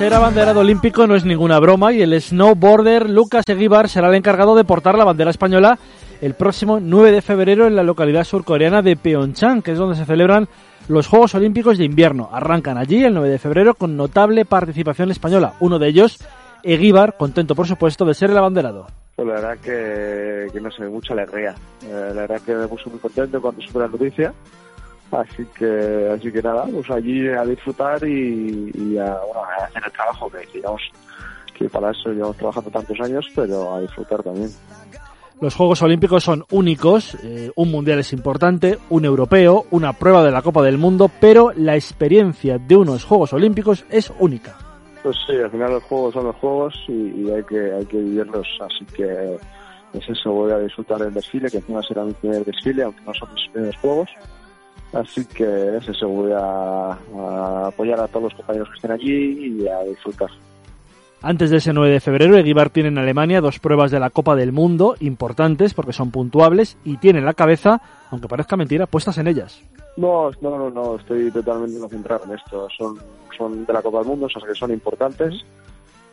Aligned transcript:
Ser 0.00 0.14
abanderado 0.14 0.60
olímpico 0.60 1.06
no 1.06 1.14
es 1.14 1.26
ninguna 1.26 1.58
broma 1.58 1.92
y 1.92 2.00
el 2.00 2.18
snowboarder 2.18 3.10
Lucas 3.10 3.44
Eguíbar 3.46 3.86
será 3.90 4.08
el 4.08 4.14
encargado 4.14 4.56
de 4.56 4.64
portar 4.64 4.96
la 4.96 5.04
bandera 5.04 5.30
española 5.30 5.78
el 6.22 6.32
próximo 6.32 6.80
9 6.80 7.12
de 7.12 7.20
febrero 7.20 7.66
en 7.66 7.76
la 7.76 7.82
localidad 7.82 8.24
surcoreana 8.24 8.80
de 8.80 8.96
Pyeongchang, 8.96 9.60
que 9.60 9.72
es 9.72 9.76
donde 9.78 9.96
se 9.96 10.06
celebran 10.06 10.48
los 10.88 11.06
Juegos 11.06 11.34
Olímpicos 11.34 11.76
de 11.76 11.84
Invierno. 11.84 12.30
Arrancan 12.32 12.78
allí 12.78 13.04
el 13.04 13.12
9 13.12 13.28
de 13.28 13.38
febrero 13.38 13.74
con 13.74 13.98
notable 13.98 14.46
participación 14.46 15.10
española. 15.10 15.52
Uno 15.60 15.78
de 15.78 15.88
ellos, 15.88 16.16
Eguíbar, 16.62 17.18
contento 17.18 17.54
por 17.54 17.66
supuesto 17.66 18.06
de 18.06 18.14
ser 18.14 18.30
el 18.30 18.38
abanderado. 18.38 18.86
Pues 19.16 19.28
la 19.28 19.34
verdad 19.34 19.58
que, 19.58 20.46
que 20.50 20.60
no 20.62 20.70
sé, 20.70 20.84
mucha 20.84 21.12
alegría. 21.12 21.54
Eh, 21.84 22.12
la 22.14 22.22
verdad 22.22 22.40
que 22.40 22.54
me 22.54 22.66
puse 22.68 22.88
muy 22.88 23.00
contento 23.00 23.38
cuando 23.38 23.60
supe 23.60 23.80
la 23.80 23.88
noticia. 23.88 24.32
Así 25.12 25.44
que, 25.58 26.08
así 26.14 26.30
que 26.30 26.40
nada, 26.40 26.66
pues 26.72 26.88
allí 26.90 27.28
a 27.28 27.44
disfrutar 27.44 28.02
y, 28.04 28.70
y 28.74 28.96
a, 28.98 29.18
bueno, 29.26 29.42
a 29.44 29.64
hacer 29.64 29.82
el 29.84 29.92
trabajo 29.92 30.30
que 30.30 30.46
digamos 30.54 30.80
que 31.58 31.68
para 31.68 31.90
eso 31.90 32.10
llevamos 32.10 32.36
trabajando 32.36 32.70
tantos 32.70 33.00
años, 33.00 33.26
pero 33.34 33.74
a 33.74 33.80
disfrutar 33.80 34.22
también. 34.22 34.50
Los 35.40 35.54
Juegos 35.54 35.82
Olímpicos 35.82 36.22
son 36.22 36.44
únicos, 36.50 37.16
eh, 37.24 37.50
un 37.56 37.70
mundial 37.70 37.98
es 37.98 38.12
importante, 38.12 38.78
un 38.90 39.04
europeo, 39.04 39.64
una 39.70 39.94
prueba 39.94 40.22
de 40.22 40.30
la 40.30 40.42
Copa 40.42 40.62
del 40.62 40.78
Mundo, 40.78 41.10
pero 41.20 41.52
la 41.56 41.74
experiencia 41.74 42.58
de 42.58 42.76
unos 42.76 43.04
Juegos 43.04 43.32
Olímpicos 43.32 43.84
es 43.90 44.12
única. 44.18 44.56
Pues 45.02 45.16
sí, 45.26 45.34
al 45.36 45.50
final 45.50 45.72
los 45.72 45.82
juegos 45.84 46.12
son 46.12 46.24
los 46.26 46.36
juegos 46.36 46.74
y, 46.88 47.22
y 47.22 47.30
hay 47.30 47.42
que 47.44 47.72
hay 47.72 47.86
que 47.86 47.96
vivirlos, 47.96 48.46
así 48.60 48.84
que 48.94 49.38
es 49.94 50.08
eso, 50.08 50.30
voy 50.30 50.52
a 50.52 50.58
disfrutar 50.58 50.98
del 50.98 51.14
desfile, 51.14 51.50
que 51.50 51.56
encima 51.56 51.82
será 51.82 52.04
mi 52.04 52.12
primer 52.12 52.44
desfile, 52.44 52.82
aunque 52.82 53.00
no 53.06 53.14
son 53.14 53.32
mis 53.34 53.48
primeros 53.48 53.76
juegos. 53.78 54.10
Así 54.92 55.24
que 55.26 55.76
es 55.76 55.88
eso, 55.88 56.08
voy 56.08 56.32
a, 56.32 56.90
a 56.92 57.66
apoyar 57.68 58.00
a 58.00 58.08
todos 58.08 58.24
los 58.24 58.34
compañeros 58.34 58.68
que 58.70 58.74
estén 58.76 58.90
allí 58.90 59.60
y 59.60 59.68
a 59.68 59.82
disfrutar. 59.84 60.30
Antes 61.22 61.50
de 61.50 61.58
ese 61.58 61.72
9 61.72 61.92
de 61.92 62.00
febrero, 62.00 62.36
Eguibar 62.36 62.70
tiene 62.70 62.88
en 62.88 62.98
Alemania 62.98 63.42
dos 63.42 63.58
pruebas 63.58 63.90
de 63.90 64.00
la 64.00 64.08
Copa 64.08 64.34
del 64.34 64.52
Mundo 64.52 64.96
importantes 65.00 65.74
porque 65.74 65.92
son 65.92 66.10
puntuables 66.10 66.78
y 66.82 66.96
tiene 66.96 67.20
la 67.20 67.34
cabeza, 67.34 67.82
aunque 68.10 68.26
parezca 68.26 68.56
mentira, 68.56 68.86
puestas 68.86 69.18
en 69.18 69.28
ellas. 69.28 69.62
No, 69.98 70.30
no, 70.40 70.58
no, 70.58 70.70
no, 70.70 70.96
estoy 70.96 71.30
totalmente 71.30 71.78
concentrado 71.78 72.24
en 72.24 72.32
esto. 72.32 72.68
Son, 72.76 72.98
son 73.36 73.66
de 73.66 73.72
la 73.72 73.82
Copa 73.82 73.98
del 73.98 74.08
Mundo, 74.08 74.28
esas 74.28 74.44
que 74.44 74.54
son 74.54 74.72
importantes, 74.72 75.44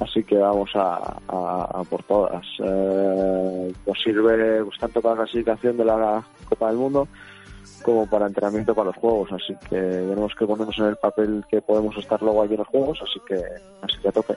así 0.00 0.24
que 0.24 0.36
vamos 0.36 0.70
a, 0.74 1.16
a, 1.28 1.80
a 1.80 1.84
por 1.84 2.02
todas. 2.02 2.44
Eh, 2.58 3.72
nos 3.86 4.02
sirve 4.02 4.64
pues, 4.64 4.78
tanto 4.80 5.00
para 5.00 5.14
la 5.14 5.22
clasificación 5.22 5.76
de 5.76 5.84
la 5.84 6.24
Copa 6.48 6.68
del 6.68 6.76
Mundo 6.76 7.06
como 7.82 8.06
para 8.06 8.26
entrenamiento 8.26 8.74
para 8.74 8.86
los 8.86 8.96
juegos, 8.96 9.30
así 9.32 9.54
que 9.68 9.76
tenemos 9.76 10.34
que 10.34 10.46
ponernos 10.46 10.78
en 10.78 10.86
el 10.86 10.96
papel 10.96 11.44
que 11.50 11.60
podemos 11.62 11.96
estar 11.96 12.20
luego 12.22 12.42
allí 12.42 12.52
en 12.52 12.58
los 12.58 12.68
juegos, 12.68 12.98
así 13.02 13.20
que 13.26 13.36
así 13.82 13.98
que 14.02 14.08
a 14.08 14.12
tope. 14.12 14.36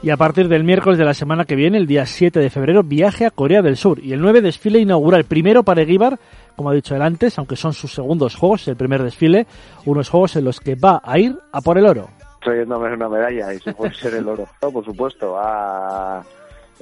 Y 0.00 0.10
a 0.10 0.16
partir 0.16 0.48
del 0.48 0.62
miércoles 0.62 0.96
de 0.96 1.04
la 1.04 1.14
semana 1.14 1.44
que 1.44 1.56
viene, 1.56 1.76
el 1.76 1.88
día 1.88 2.06
7 2.06 2.38
de 2.38 2.50
febrero, 2.50 2.84
viaje 2.84 3.26
a 3.26 3.32
Corea 3.32 3.62
del 3.62 3.76
Sur. 3.76 3.98
Y 3.98 4.12
el 4.12 4.20
9 4.20 4.42
desfile 4.42 4.78
inaugural, 4.78 5.24
primero 5.24 5.64
para 5.64 5.82
Eguíbar, 5.82 6.20
como 6.54 6.70
ha 6.70 6.74
dicho 6.74 6.94
él 6.94 7.02
antes, 7.02 7.36
aunque 7.38 7.56
son 7.56 7.72
sus 7.72 7.94
segundos 7.94 8.36
juegos, 8.36 8.68
el 8.68 8.76
primer 8.76 9.02
desfile, 9.02 9.48
unos 9.86 10.08
juegos 10.08 10.36
en 10.36 10.44
los 10.44 10.60
que 10.60 10.76
va 10.76 11.00
a 11.02 11.18
ir 11.18 11.36
a 11.50 11.60
por 11.60 11.78
el 11.78 11.86
oro. 11.86 12.10
Trayéndome 12.40 12.94
una 12.94 13.08
medalla 13.08 13.52
y 13.52 13.58
si 13.58 13.72
puede 13.72 13.92
ser 13.94 14.14
el 14.14 14.28
oro. 14.28 14.46
No, 14.62 14.70
por 14.70 14.84
supuesto, 14.84 15.36
a, 15.36 16.22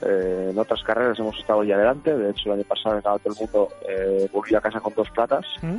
eh, 0.02 0.48
en 0.50 0.58
otras 0.58 0.82
carreras 0.82 1.18
hemos 1.18 1.38
estado 1.38 1.64
ya 1.64 1.76
adelante, 1.76 2.16
de 2.16 2.30
hecho 2.30 2.52
el 2.52 2.60
año 2.60 2.68
pasado 2.68 2.96
en 2.96 3.02
todo 3.02 3.20
el 3.24 3.34
mundo 3.38 3.68
eh, 3.88 4.28
volví 4.32 4.54
a 4.54 4.60
casa 4.60 4.80
con 4.80 4.94
dos 4.94 5.10
platas. 5.10 5.44
¿Mm? 5.62 5.76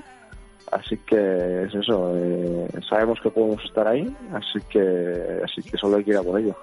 Así 0.71 0.97
que 0.97 1.63
es 1.63 1.73
eso, 1.73 2.13
eh, 2.15 2.67
sabemos 2.89 3.19
que 3.21 3.29
podemos 3.29 3.63
estar 3.63 3.87
ahí, 3.87 4.13
así 4.33 4.59
que 4.69 5.41
así 5.43 5.61
que 5.61 5.77
solo 5.77 5.97
hay 5.97 6.03
que 6.03 6.11
ir 6.11 6.17
a 6.17 6.23
por 6.23 6.39
ello. 6.39 6.55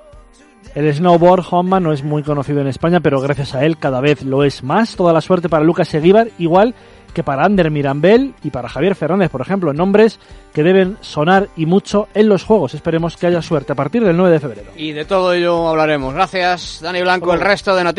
El 0.74 0.92
snowboard 0.92 1.44
Honma 1.50 1.78
no 1.80 1.92
es 1.92 2.02
muy 2.02 2.22
conocido 2.22 2.60
en 2.60 2.66
España, 2.66 3.00
pero 3.00 3.20
gracias 3.20 3.54
a 3.54 3.64
él 3.64 3.78
cada 3.78 4.00
vez 4.00 4.22
lo 4.22 4.44
es 4.44 4.62
más. 4.62 4.96
Toda 4.96 5.12
la 5.12 5.20
suerte 5.20 5.48
para 5.48 5.64
Lucas 5.64 5.92
Eguíbar, 5.94 6.28
igual 6.38 6.74
que 7.14 7.22
para 7.22 7.44
Ander 7.44 7.70
Mirambel 7.70 8.34
y 8.42 8.50
para 8.50 8.68
Javier 8.68 8.96
Fernández, 8.96 9.30
por 9.30 9.40
ejemplo, 9.40 9.72
nombres 9.72 10.18
que 10.52 10.62
deben 10.62 10.98
sonar 11.00 11.48
y 11.56 11.64
mucho 11.64 12.08
en 12.12 12.28
los 12.28 12.42
juegos. 12.42 12.74
Esperemos 12.74 13.16
que 13.16 13.28
haya 13.28 13.40
suerte 13.40 13.72
a 13.72 13.76
partir 13.76 14.04
del 14.04 14.16
9 14.16 14.32
de 14.32 14.40
febrero. 14.40 14.70
Y 14.76 14.92
de 14.92 15.04
todo 15.04 15.32
ello 15.32 15.68
hablaremos. 15.68 16.12
Gracias, 16.12 16.80
Dani 16.82 17.00
Blanco. 17.02 17.32
El 17.32 17.40
resto 17.40 17.74
de 17.74 17.84
noticias. 17.84 17.94